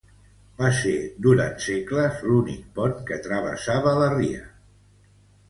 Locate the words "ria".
4.17-4.43